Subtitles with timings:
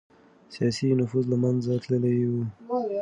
[0.55, 2.33] سياسي نفوذ له منځه تللی و.